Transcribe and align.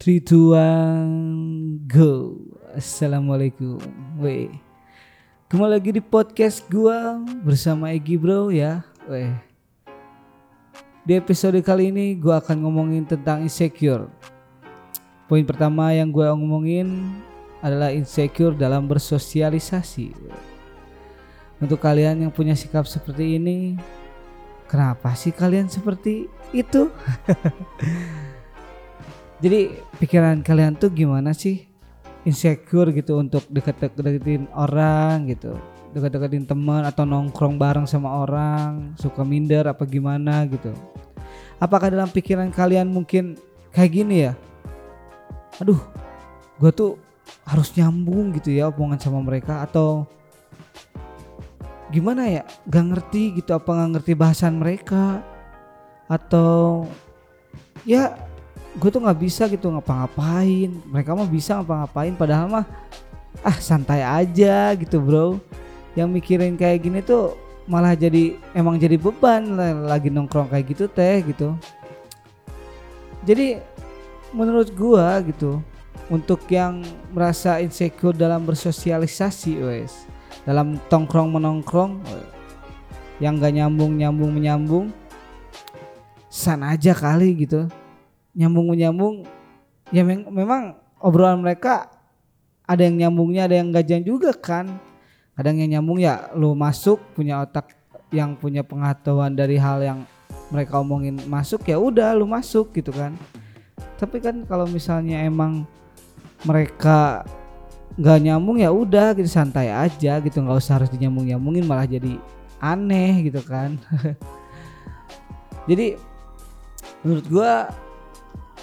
3, 0.00 0.16
2, 0.24 0.56
1, 0.56 1.84
go. 1.84 2.40
Assalamualaikum. 2.72 3.76
Weh. 4.16 4.48
Kembali 5.44 5.76
lagi 5.76 5.92
di 5.92 6.00
podcast 6.00 6.64
gua 6.72 7.20
bersama 7.44 7.92
Egi 7.92 8.16
bro 8.16 8.48
ya. 8.48 8.80
Weh. 9.04 9.28
Di 11.04 11.20
episode 11.20 11.60
kali 11.60 11.92
ini 11.92 12.16
gua 12.16 12.40
akan 12.40 12.64
ngomongin 12.64 13.04
tentang 13.04 13.44
insecure. 13.44 14.08
Poin 15.28 15.44
pertama 15.44 15.92
yang 15.92 16.08
gue 16.08 16.24
ngomongin 16.32 17.20
adalah 17.60 17.92
insecure 17.92 18.56
dalam 18.56 18.88
bersosialisasi. 18.88 20.16
Untuk 21.60 21.76
kalian 21.76 22.24
yang 22.24 22.32
punya 22.32 22.56
sikap 22.56 22.88
seperti 22.88 23.36
ini 23.36 23.76
Kenapa 24.70 25.18
sih 25.18 25.34
kalian 25.34 25.66
seperti 25.66 26.30
itu? 26.54 26.88
Jadi 29.40 29.72
pikiran 29.96 30.44
kalian 30.44 30.76
tuh 30.76 30.92
gimana 30.92 31.32
sih? 31.32 31.64
Insecure 32.28 32.92
gitu 32.92 33.16
untuk 33.16 33.48
deket-deketin 33.48 34.52
orang 34.52 35.32
gitu 35.32 35.56
Deket-deketin 35.96 36.44
teman 36.44 36.84
atau 36.84 37.08
nongkrong 37.08 37.56
bareng 37.56 37.88
sama 37.88 38.12
orang 38.12 38.92
Suka 39.00 39.24
minder 39.24 39.64
apa 39.64 39.88
gimana 39.88 40.44
gitu 40.44 40.76
Apakah 41.56 41.88
dalam 41.88 42.12
pikiran 42.12 42.52
kalian 42.52 42.92
mungkin 42.92 43.40
kayak 43.72 43.92
gini 43.96 44.28
ya? 44.28 44.36
Aduh 45.64 45.80
gue 46.60 46.70
tuh 46.76 47.00
harus 47.48 47.72
nyambung 47.72 48.36
gitu 48.36 48.52
ya 48.52 48.68
omongan 48.68 49.00
sama 49.00 49.24
mereka 49.24 49.64
Atau 49.64 50.04
gimana 51.90 52.28
ya 52.30 52.42
gak 52.70 52.86
ngerti 52.86 53.42
gitu 53.42 53.50
apa 53.50 53.66
gak 53.66 53.90
ngerti 53.98 54.12
bahasan 54.14 54.62
mereka 54.62 55.24
atau 56.06 56.86
ya 57.82 58.14
gue 58.76 58.88
tuh 58.92 59.02
nggak 59.02 59.20
bisa 59.20 59.50
gitu 59.50 59.70
ngapa-ngapain. 59.72 60.70
Mereka 60.86 61.10
mah 61.16 61.26
bisa 61.26 61.58
ngapa-ngapain 61.58 62.14
padahal 62.14 62.46
mah 62.46 62.66
ah 63.42 63.56
santai 63.58 64.04
aja 64.04 64.74
gitu 64.78 65.00
bro. 65.02 65.40
Yang 65.98 66.08
mikirin 66.10 66.54
kayak 66.54 66.86
gini 66.86 67.00
tuh 67.02 67.34
malah 67.66 67.94
jadi 67.94 68.38
emang 68.54 68.78
jadi 68.78 68.98
beban 68.98 69.42
lagi 69.86 70.10
nongkrong 70.10 70.50
kayak 70.50 70.66
gitu 70.70 70.84
teh 70.86 71.22
gitu. 71.26 71.54
Jadi 73.26 73.58
menurut 74.30 74.70
gua 74.72 75.18
gitu 75.26 75.58
untuk 76.10 76.42
yang 76.50 76.82
merasa 77.14 77.62
insecure 77.62 78.14
dalam 78.14 78.42
bersosialisasi 78.42 79.62
wes 79.62 80.06
dalam 80.42 80.78
tongkrong 80.90 81.38
menongkrong 81.38 82.02
yang 83.22 83.38
gak 83.38 83.54
nyambung 83.54 83.94
nyambung 83.94 84.32
menyambung 84.34 84.86
sana 86.26 86.74
aja 86.74 86.90
kali 86.96 87.46
gitu 87.46 87.70
nyambung 88.34 88.70
menyambung 88.70 89.14
ya 89.90 90.06
me 90.06 90.22
memang 90.22 90.78
obrolan 91.02 91.42
mereka 91.42 91.90
ada 92.70 92.86
yang 92.86 92.96
nyambungnya 93.02 93.50
ada 93.50 93.56
yang 93.58 93.74
gajian 93.74 94.06
juga 94.06 94.30
kan. 94.30 94.70
Kadang 95.34 95.58
yang 95.58 95.80
nyambung 95.80 95.98
ya 95.98 96.30
lu 96.38 96.54
masuk 96.54 97.02
punya 97.16 97.42
otak 97.42 97.74
yang 98.14 98.38
punya 98.38 98.62
pengetahuan 98.62 99.34
dari 99.34 99.58
hal 99.58 99.82
yang 99.82 99.98
mereka 100.50 100.78
omongin 100.78 101.18
masuk 101.26 101.66
ya 101.66 101.78
udah 101.78 102.14
lu 102.14 102.30
masuk 102.30 102.70
gitu 102.76 102.94
kan. 102.94 103.18
Tapi 103.98 104.22
kan 104.22 104.46
kalau 104.46 104.70
misalnya 104.70 105.18
emang 105.26 105.66
mereka 106.46 107.26
nggak 107.98 108.18
nyambung 108.22 108.62
ya 108.62 108.70
udah 108.70 109.18
gitu 109.18 109.26
santai 109.26 109.74
aja 109.74 110.22
gitu. 110.22 110.38
Nggak 110.38 110.62
usah 110.62 110.78
harus 110.78 110.90
dinyambung 110.94 111.26
nyambungin 111.26 111.66
malah 111.66 111.90
jadi 111.90 112.14
aneh 112.62 113.26
gitu 113.26 113.42
kan. 113.42 113.74
Jadi 115.68 115.94
menurut 117.04 117.26
gua 117.30 117.70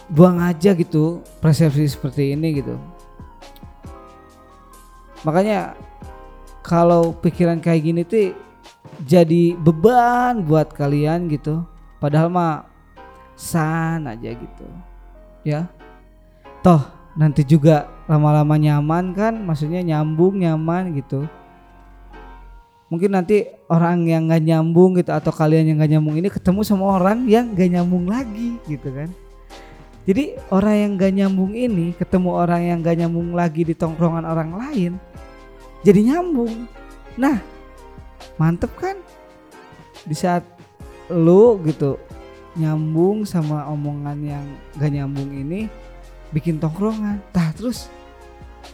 buang 0.07 0.39
aja 0.39 0.71
gitu 0.71 1.19
persepsi 1.43 1.83
seperti 1.87 2.31
ini 2.31 2.63
gitu. 2.63 2.79
Makanya 5.27 5.75
kalau 6.63 7.11
pikiran 7.11 7.59
kayak 7.59 7.81
gini 7.83 8.01
tuh 8.07 8.31
jadi 9.03 9.55
beban 9.59 10.43
buat 10.47 10.71
kalian 10.71 11.27
gitu. 11.27 11.63
Padahal 11.99 12.31
mah 12.31 12.69
san 13.35 14.07
aja 14.07 14.31
gitu. 14.31 14.67
Ya. 15.43 15.67
Toh 16.63 16.87
nanti 17.17 17.43
juga 17.43 17.91
lama-lama 18.07 18.55
nyaman 18.55 19.11
kan? 19.11 19.33
Maksudnya 19.43 19.83
nyambung 19.83 20.39
nyaman 20.39 20.95
gitu. 20.95 21.27
Mungkin 22.87 23.11
nanti 23.11 23.43
orang 23.67 24.07
yang 24.07 24.31
nggak 24.31 24.47
nyambung 24.47 24.95
gitu 24.95 25.11
atau 25.11 25.35
kalian 25.35 25.75
yang 25.75 25.77
nggak 25.83 25.91
nyambung 25.99 26.15
ini 26.15 26.31
ketemu 26.31 26.63
sama 26.63 26.95
orang 26.95 27.27
yang 27.27 27.51
nggak 27.51 27.67
nyambung 27.75 28.07
lagi 28.07 28.55
gitu 28.63 28.87
kan 28.95 29.11
jadi 30.07 30.39
orang 30.49 30.75
yang 30.79 30.91
gak 30.95 31.13
nyambung 31.13 31.53
ini 31.53 31.91
ketemu 31.99 32.29
orang 32.31 32.61
yang 32.63 32.79
gak 32.79 32.97
nyambung 32.97 33.35
lagi 33.35 33.67
di 33.67 33.75
tongkrongan 33.75 34.23
orang 34.23 34.55
lain 34.55 34.91
jadi 35.83 36.15
nyambung 36.15 36.65
nah 37.19 37.37
mantep 38.39 38.71
kan 38.79 38.95
di 40.07 40.15
saat 40.15 40.47
lu 41.11 41.59
gitu 41.67 41.99
nyambung 42.57 43.27
sama 43.27 43.69
omongan 43.69 44.17
yang 44.25 44.45
gak 44.81 44.89
nyambung 44.89 45.29
ini 45.29 45.69
bikin 46.31 46.59
tongkrongan. 46.59 47.21
Tah 47.31 47.53
terus 47.55 47.87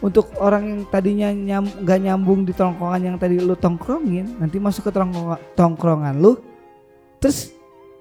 untuk 0.02 0.34
orang 0.42 0.64
yang 0.66 0.80
tadinya 0.90 1.28
nyam, 1.30 1.64
gak 1.86 2.00
nyambung 2.02 2.42
di 2.42 2.52
tongkrongan 2.56 3.14
yang 3.14 3.16
tadi 3.20 3.38
lu 3.38 3.54
tongkrongin, 3.54 4.42
nanti 4.42 4.58
masuk 4.58 4.90
ke 4.90 4.92
tongkrongan, 4.92 5.38
tongkrongan 5.54 6.14
lu, 6.18 6.42
terus 7.22 7.53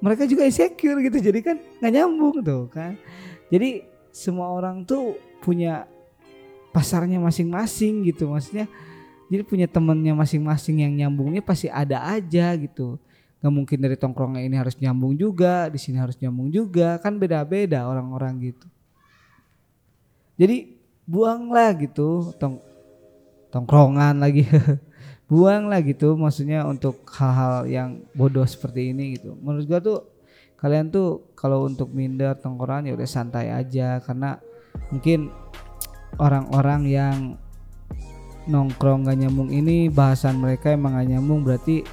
mereka 0.04 0.28
juga 0.28 0.44
insecure 0.44 1.00
gitu, 1.00 1.18
jadi 1.24 1.40
kan 1.40 1.56
gak 1.80 1.94
nyambung 1.96 2.44
tuh 2.44 2.68
kan. 2.68 3.00
Jadi 3.48 3.88
semua 4.12 4.52
orang 4.52 4.84
tuh 4.84 5.16
punya 5.40 5.88
pasarnya 6.76 7.24
masing-masing 7.24 8.04
gitu, 8.12 8.28
maksudnya. 8.28 8.68
Jadi 9.32 9.48
punya 9.48 9.66
temennya 9.72 10.12
masing-masing 10.12 10.84
yang 10.84 10.92
nyambungnya 10.92 11.40
pasti 11.40 11.72
ada 11.72 12.04
aja 12.04 12.52
gitu. 12.60 13.00
Gak 13.40 13.54
mungkin 13.56 13.80
dari 13.80 13.96
tongkrongan 13.96 14.44
ini 14.44 14.60
harus 14.60 14.76
nyambung 14.76 15.16
juga, 15.16 15.72
di 15.72 15.80
sini 15.80 15.96
harus 15.96 16.20
nyambung 16.20 16.52
juga, 16.52 17.00
kan 17.00 17.16
beda-beda 17.16 17.88
orang-orang 17.88 18.52
gitu. 18.52 18.68
Jadi 20.36 20.76
buanglah 21.08 21.72
gitu 21.80 22.36
tong 22.36 22.60
tongkrongan 23.56 24.20
lagi. 24.20 24.44
buanglah 25.28 25.80
gitu 25.82 26.14
maksudnya 26.20 26.68
untuk 26.68 27.08
hal-hal 27.16 27.66
yang 27.66 27.90
bodoh 28.14 28.46
seperti 28.46 28.92
ini 28.92 29.18
gitu. 29.18 29.36
Menurut 29.40 29.66
gua 29.66 29.80
tuh 29.80 30.00
kalian 30.60 30.92
tuh 30.92 31.36
kalau 31.36 31.68
untuk 31.68 31.92
minder 31.92 32.36
tongkrongan 32.40 32.92
ya 32.92 32.94
udah 32.96 33.10
santai 33.10 33.52
aja 33.52 34.00
karena 34.00 34.40
mungkin 34.92 35.28
orang-orang 36.20 36.82
yang 36.88 37.18
nongkrong 38.48 39.08
gak 39.08 39.20
nyambung 39.20 39.52
ini 39.52 39.88
bahasan 39.88 40.40
mereka 40.40 40.72
emang 40.76 41.00
gak 41.00 41.08
nyambung 41.08 41.48
berarti 41.48 41.84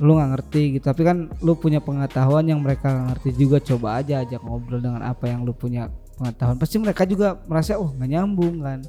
lu 0.00 0.16
nggak 0.16 0.30
ngerti 0.36 0.62
gitu. 0.80 0.84
Tapi 0.88 1.02
kan 1.04 1.28
lu 1.44 1.52
punya 1.54 1.78
pengetahuan 1.78 2.48
yang 2.48 2.64
mereka 2.64 2.88
gak 2.88 3.06
ngerti 3.12 3.28
juga 3.36 3.60
coba 3.60 4.00
aja 4.00 4.24
ajak 4.24 4.40
ngobrol 4.40 4.80
dengan 4.80 5.04
apa 5.04 5.28
yang 5.28 5.44
lu 5.44 5.52
punya 5.52 5.92
pengetahuan. 6.16 6.56
Pasti 6.56 6.76
mereka 6.80 7.04
juga 7.04 7.36
merasa 7.44 7.76
oh 7.76 7.92
nggak 7.92 8.10
nyambung 8.10 8.64
kan. 8.64 8.80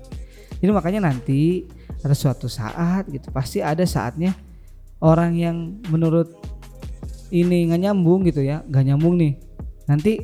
Jadi 0.63 0.71
makanya 0.71 1.11
nanti 1.11 1.67
ada 2.03 2.15
suatu 2.15 2.51
saat 2.51 3.07
gitu 3.07 3.31
pasti 3.31 3.63
ada 3.63 3.87
saatnya 3.87 4.35
orang 4.99 5.33
yang 5.39 5.57
menurut 5.87 6.35
ini 7.31 7.71
nggak 7.71 7.81
nyambung 7.89 8.27
gitu 8.27 8.43
ya 8.43 8.61
nggak 8.67 8.83
nyambung 8.93 9.15
nih. 9.17 9.33
Nanti 9.89 10.21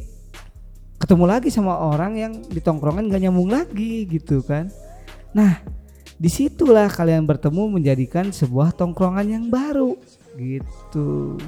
ketemu 1.00 1.26
lagi 1.26 1.50
sama 1.50 1.80
orang 1.80 2.14
yang 2.20 2.34
di 2.46 2.60
tongkrongan 2.60 3.08
nggak 3.08 3.24
nyambung 3.26 3.50
lagi 3.50 4.06
gitu 4.06 4.44
kan. 4.44 4.70
Nah 5.34 5.64
di 6.20 6.28
situlah 6.28 6.92
kalian 6.92 7.24
bertemu 7.24 7.80
menjadikan 7.80 8.30
sebuah 8.30 8.76
tongkrongan 8.76 9.26
yang 9.26 9.46
baru 9.48 9.96
gitu. 10.36 11.40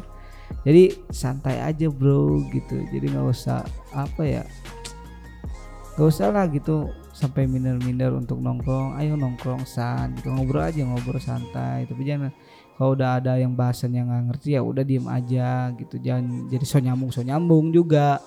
Jadi 0.64 0.96
santai 1.10 1.64
aja 1.64 1.88
bro 1.88 2.38
gitu 2.52 2.84
jadi 2.92 3.08
nggak 3.08 3.28
usah 3.34 3.64
apa 3.96 4.22
ya 4.22 4.44
gak 5.96 6.08
usah 6.08 6.28
lah 6.32 6.46
gitu 6.48 6.88
sampai 7.12 7.46
minder-minder 7.46 8.16
untuk 8.16 8.40
nongkrong 8.40 8.98
ayo 8.98 9.20
nongkrong 9.20 9.68
san. 9.68 10.16
Gitu 10.18 10.32
ngobrol 10.32 10.64
aja 10.66 10.82
ngobrol 10.84 11.20
santai. 11.20 11.86
Tapi 11.86 12.02
jangan 12.08 12.32
kalau 12.76 12.98
udah 12.98 13.22
ada 13.22 13.38
yang 13.38 13.54
bahasan 13.54 13.94
yang 13.94 14.10
nggak 14.10 14.34
ngerti 14.34 14.58
ya 14.58 14.62
udah 14.64 14.84
diem 14.84 15.06
aja 15.06 15.70
gitu. 15.76 15.96
Jangan 16.00 16.50
jadi 16.50 16.66
so 16.66 16.78
nyambung 16.80 17.12
so 17.14 17.22
nyambung 17.22 17.70
juga. 17.70 18.18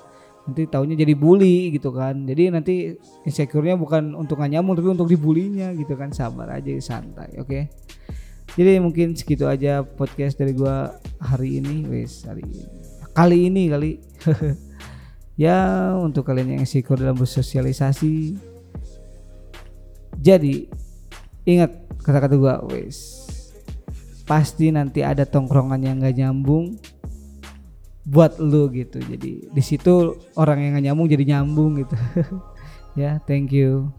Nanti 0.45 0.69
taunya 0.69 0.93
jadi 0.95 1.17
bully 1.17 1.73
gitu 1.73 1.91
kan. 1.91 2.29
Jadi 2.29 2.53
nanti 2.53 2.75
insecure-nya 3.25 3.81
bukan 3.81 4.13
untuk 4.13 4.37
nggak 4.39 4.61
nyambung 4.61 4.77
tapi 4.77 4.89
untuk 4.93 5.09
dibulinya 5.09 5.73
gitu 5.73 5.97
kan. 5.97 6.13
Sabar 6.13 6.53
aja 6.53 6.71
santai 6.79 7.35
oke? 7.41 7.49
Okay? 7.49 7.65
jadi 8.55 8.79
mungkin 8.79 9.19
segitu 9.19 9.51
aja 9.51 9.83
podcast 9.83 10.39
dari 10.39 10.53
gua 10.53 10.95
hari 11.19 11.59
ini. 11.59 11.89
Wes 11.89 12.29
hari 12.29 12.45
ini. 12.45 12.63
Kali 13.17 13.39
ini 13.49 13.63
kali. 13.73 13.91
Ya 15.35 15.91
untuk 15.99 16.31
kalian 16.31 16.55
yang 16.55 16.61
insecure 16.63 16.95
dalam 16.95 17.19
bersosialisasi 17.19 18.39
jadi 20.25 20.65
ingat 21.45 21.85
kata-kata 22.01 22.41
gua 22.41 22.65
wes. 22.65 23.29
Pasti 24.25 24.73
nanti 24.73 25.05
ada 25.05 25.29
tongkrongan 25.29 25.85
yang 25.85 26.01
gak 26.01 26.17
nyambung 26.17 26.81
buat 28.09 28.41
lu 28.41 28.73
gitu. 28.73 29.05
Jadi 29.05 29.53
di 29.53 29.63
situ 29.63 30.17
orang 30.41 30.65
yang 30.65 30.81
gak 30.81 30.85
nyambung 30.89 31.07
jadi 31.13 31.25
nyambung 31.37 31.85
gitu. 31.85 31.97
Ya, 32.95 33.19
thank 33.27 33.51
you. 33.51 33.91